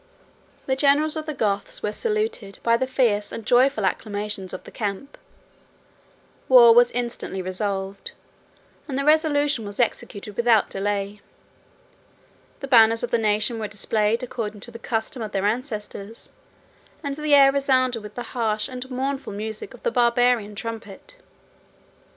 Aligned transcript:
The 0.65 0.75
generals 0.75 1.15
of 1.15 1.27
the 1.27 1.33
Goths 1.35 1.83
were 1.83 1.91
saluted 1.91 2.57
by 2.63 2.75
the 2.75 2.87
fierce 2.87 3.31
and 3.31 3.45
joyful 3.45 3.85
acclamations 3.85 4.51
of 4.51 4.63
the 4.63 4.71
camp; 4.71 5.15
war 6.49 6.73
was 6.73 6.89
instantly 6.89 7.39
resolved, 7.39 8.13
and 8.87 8.97
the 8.97 9.05
resolution 9.05 9.63
was 9.63 9.79
executed 9.79 10.35
without 10.35 10.71
delay: 10.71 11.21
the 12.61 12.67
banners 12.67 13.03
of 13.03 13.11
the 13.11 13.19
nation 13.19 13.59
were 13.59 13.67
displayed 13.67 14.23
according 14.23 14.61
to 14.61 14.71
the 14.71 14.79
custom 14.79 15.21
of 15.21 15.33
their 15.33 15.45
ancestors; 15.45 16.31
and 17.03 17.13
the 17.13 17.35
air 17.35 17.51
resounded 17.51 18.01
with 18.01 18.15
the 18.15 18.23
harsh 18.33 18.67
and 18.67 18.89
mournful 18.89 19.33
music 19.33 19.75
of 19.75 19.83
the 19.83 19.91
Barbarian 19.91 20.55
trumpet. 20.55 21.17